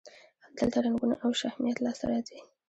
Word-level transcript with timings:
دلته 0.57 0.77
رنګونه 0.85 1.15
او 1.23 1.29
شهمیات 1.39 1.77
لاسته 1.81 2.05
راځي. 2.11 2.39